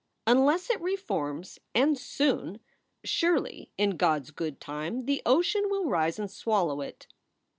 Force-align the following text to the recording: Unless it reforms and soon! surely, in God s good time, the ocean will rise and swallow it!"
Unless 0.25 0.71
it 0.71 0.81
reforms 0.81 1.59
and 1.75 1.95
soon! 1.95 2.59
surely, 3.03 3.71
in 3.77 3.97
God 3.97 4.23
s 4.23 4.31
good 4.31 4.59
time, 4.59 5.05
the 5.05 5.21
ocean 5.27 5.69
will 5.69 5.85
rise 5.85 6.17
and 6.17 6.31
swallow 6.31 6.81
it!" 6.81 7.05